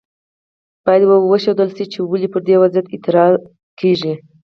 باید 0.85 1.03
وښودل 1.29 1.69
شي 1.77 1.85
چې 1.91 1.99
ولې 2.01 2.27
پر 2.33 2.41
دې 2.47 2.55
وضعیت 2.61 2.87
اعتراض 2.91 3.33
کیږي. 3.79 4.13